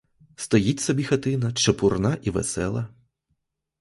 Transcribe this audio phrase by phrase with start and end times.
[0.35, 2.87] Стоїть собі хатина, чепурна і весела.